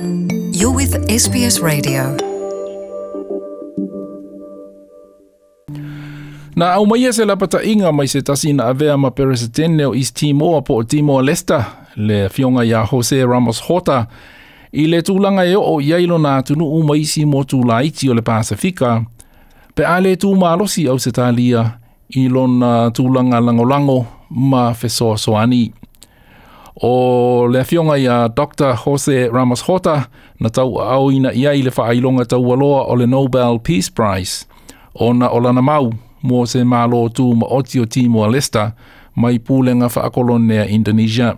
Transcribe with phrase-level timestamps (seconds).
[0.00, 2.16] You're with SBS Radio.
[6.56, 10.16] Na au mai se lapata inga mai se tasi na avea ma peresetene o East
[10.16, 11.64] Timor po o Timor Leste
[11.96, 14.06] le fionga ya Jose Ramos Horta
[14.72, 19.04] i le tūlanga e o iailo nā tunu umaisi mo tūlaiti o le Pasifika
[19.74, 21.76] pe a le tū malosi au se talia
[22.16, 25.79] i lona tūlanga langolango ma fesoa soani.
[26.76, 28.76] O le afionga i a Dr.
[28.84, 30.06] Jose Ramos Horta
[30.40, 34.46] na tau au ina ia i le whaailonga tau aloa o le Nobel Peace Prize
[34.94, 35.92] o na olana mau
[36.22, 38.70] mo se mālo tū ma oti o Timor Leste
[39.16, 41.34] mai pūlenga whaakolonea Indonesia.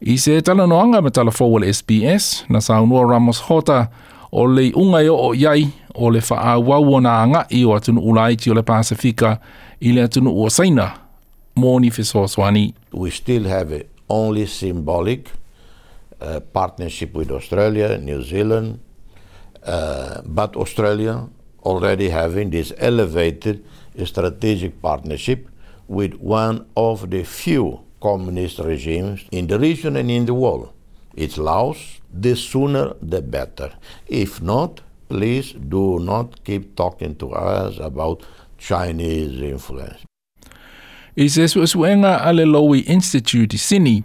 [0.00, 3.88] I se tala noanga me tala fōwale SBS na saunua Ramos Horta
[4.32, 8.50] o le unga o o iai o le whaawau na anga i o atunu ulaiti
[8.50, 9.38] o le Pasifika
[9.80, 10.90] i le atunu ua saina
[11.56, 11.90] mōni
[12.52, 13.97] ni we still have it.
[14.08, 15.30] Only symbolic
[16.20, 18.80] uh, partnership with Australia, New Zealand,
[19.64, 21.28] uh, but Australia
[21.64, 23.64] already having this elevated
[24.04, 25.48] strategic partnership
[25.86, 30.72] with one of the few communist regimes in the region and in the world.
[31.14, 32.00] It's Laos.
[32.12, 33.72] The sooner the better.
[34.06, 38.22] If not, please do not keep talking to us about
[38.56, 40.07] Chinese influence.
[41.18, 44.04] I se suesuenga ale Lowy Institute i Sini,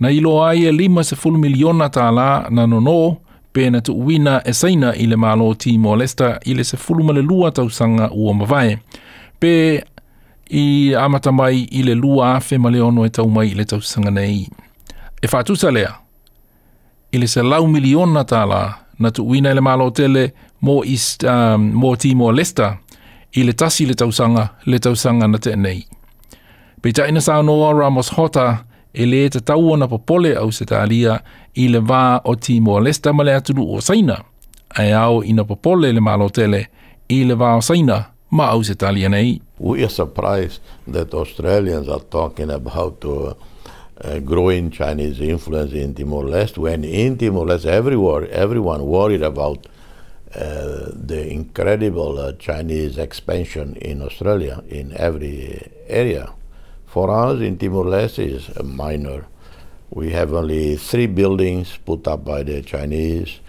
[0.00, 2.08] na ilo ai e lima se fulu miliona tā
[2.50, 3.16] na nono,
[3.52, 7.04] pe na tu uina e saina i le malo Timor Leste i le se fulu
[7.04, 8.78] male lua tausanga ua mavae.
[9.38, 9.84] Pe
[10.48, 14.10] i amata mai i le lua afe ma ono e tau mai i le tausanga
[14.10, 14.48] nei.
[15.22, 15.92] E whātusa lea,
[17.12, 21.24] i le se lau miliona tā na tu uina i le malo tele mō, East,
[21.24, 22.78] um, mō Timor Leste
[23.36, 25.84] i le tasi le tausanga, le tausanga na te nei.
[26.84, 29.40] Ramos Horta e le te
[29.88, 31.22] popole au se talia
[31.54, 34.24] i le wā o Timor Leste ma le atunu o Saina.
[34.76, 36.68] Ai au ina popole le malo tele
[37.08, 39.40] i le wā o Saina ma au se talia nei.
[39.58, 40.60] We are surprised
[40.92, 43.34] that Australians are talking about uh,
[44.04, 49.66] uh, growing Chinese influence in Timor Leste when in Timor Leste everywhere, everyone worried about
[50.34, 56.28] uh, the incredible uh, Chinese expansion in Australia in every area.
[56.94, 59.26] For us in Timor Leste is a minor.
[59.90, 63.40] We have only three buildings put up by the Chinese.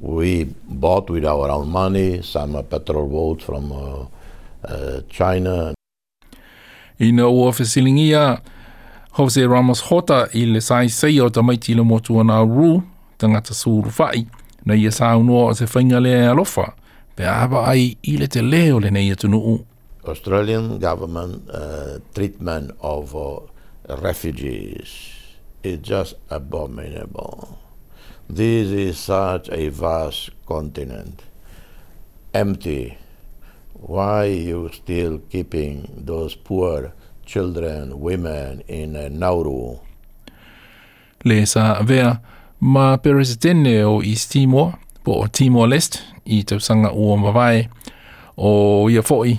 [0.00, 4.06] We bought with our own money some uh, petrol boats from uh,
[4.64, 5.74] uh, China
[7.00, 8.40] Ina ua whesilingia
[9.10, 12.82] Jose Ramos Horta i le sai sei o tamaiti le motu ana ru
[13.18, 14.26] tangata suru whai
[14.64, 16.72] na ia sa unua o whainga le alofa
[17.16, 19.75] pe aba ai i le te leo le nei atunu u.
[20.08, 23.40] Australian government uh, treatment of uh,
[23.98, 25.14] refugees
[25.62, 27.58] is just abominable.
[28.28, 31.22] This is such a vast continent,
[32.34, 32.98] empty.
[33.74, 36.92] Why you still keeping those poor
[37.26, 39.78] children, women in uh, Nauru?
[41.26, 42.22] Sa vea
[42.60, 47.66] ma peresetene o East Timor po Timor Leste i tau sanga ua mawai
[48.38, 49.38] o ia foi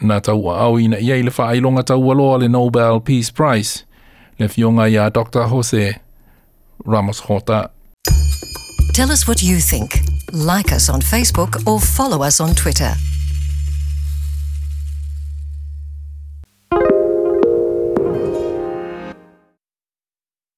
[0.00, 3.84] na tau au ina iei le whaailonga tau aloa le Nobel Peace Prize
[4.38, 5.48] le fionga ia Dr.
[5.48, 5.94] Jose
[6.86, 7.70] Ramos Horta.
[8.92, 10.00] Tell us what you think.
[10.32, 12.94] Like us on Facebook or follow us on Twitter.